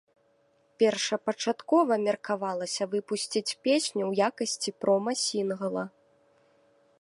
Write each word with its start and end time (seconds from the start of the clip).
Першапачаткова 0.83 1.97
меркавалася 2.07 2.83
выпусціць 2.95 3.57
песню 3.67 4.03
ў 4.09 4.13
якасці 4.31 4.69
прома-сінгла. 4.87 5.83